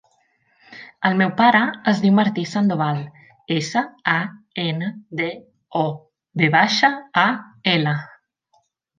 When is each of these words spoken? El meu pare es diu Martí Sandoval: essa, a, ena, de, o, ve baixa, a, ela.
El 1.07 1.17
meu 1.17 1.31
pare 1.41 1.59
es 1.89 1.99
diu 2.05 2.13
Martí 2.19 2.45
Sandoval: 2.53 3.01
essa, 3.57 3.83
a, 4.13 4.17
ena, 4.63 4.87
de, 5.19 5.27
o, 5.81 5.85
ve 6.43 6.49
baixa, 6.55 6.89
a, 7.25 7.27
ela. 7.73 7.93